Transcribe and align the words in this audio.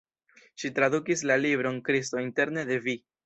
Ŝi 0.61 0.71
tradukis 0.79 1.21
la 1.31 1.37
libron 1.43 1.77
"Kristo 1.89 2.23
interne 2.25 2.65
de 2.71 2.81
vi". 2.89 2.97